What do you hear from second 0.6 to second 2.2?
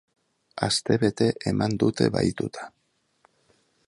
Astebete eman dute